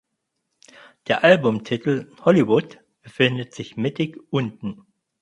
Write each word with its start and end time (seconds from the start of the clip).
Der 1.07 1.23
Albumtitel 1.23 2.11
"Hollywood" 2.25 2.79
befindet 3.03 3.53
sich 3.53 3.77
mittig 3.77 4.17
unten. 4.31 4.81